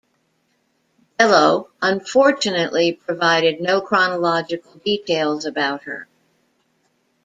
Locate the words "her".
5.83-6.07